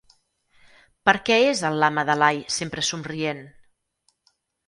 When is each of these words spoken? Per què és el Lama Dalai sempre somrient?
Per 1.09 1.13
què 1.27 1.35
és 1.49 1.61
el 1.69 1.77
Lama 1.83 2.05
Dalai 2.09 2.41
sempre 2.57 2.85
somrient? 2.89 3.43